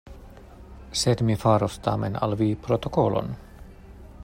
[1.01, 3.31] Sed mi faros tamen al vi protokolon.